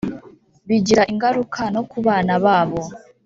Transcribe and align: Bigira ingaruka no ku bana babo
Bigira 0.67 1.03
ingaruka 1.11 1.61
no 1.73 1.81
ku 1.89 1.97
bana 2.05 2.33
babo 2.43 2.81